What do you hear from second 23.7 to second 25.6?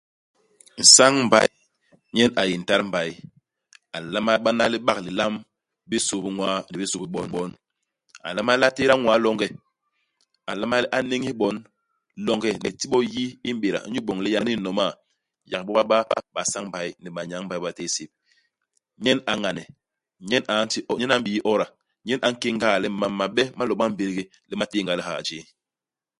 bañ i mbégdé le ma téénga lihaa jéé.